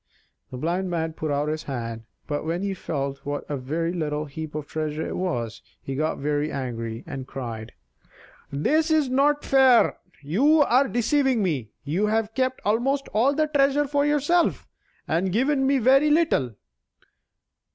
[0.49, 4.25] The Blind Man put out his hand, but when he felt what a very little
[4.25, 7.73] heap of treasure it was, he got very angry, and cried:
[8.51, 13.85] "This is not fair you are deceiving me; you have kept almost all the treasure
[13.85, 14.67] for yourself
[15.07, 16.55] and only given me a very little."